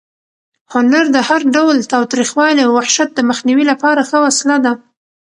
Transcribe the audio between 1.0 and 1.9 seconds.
د هر ډول